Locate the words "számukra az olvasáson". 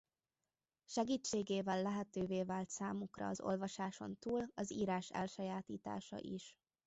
2.69-4.17